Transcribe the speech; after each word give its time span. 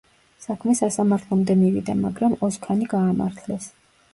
საქმე 0.45 0.73
სასამართლომდე 0.79 1.57
მივიდა, 1.59 1.97
მაგრამ 2.01 2.35
ოზქანი 2.49 2.89
გაამართლეს. 2.95 3.71